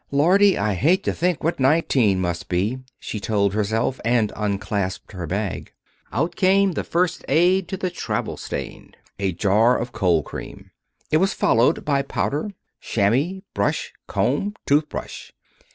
[0.09, 5.27] "Lordy, I hate to think what nineteen must be," she told herself, and unclasped her
[5.27, 5.73] bag.
[6.11, 10.71] Out came the first aid to the travel stained a jar of cold cream.
[11.11, 15.33] It was followed by powder, chamois, brush, comb, tooth brush.